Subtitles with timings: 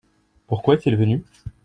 [0.47, 1.23] Pourquoi est-il venu?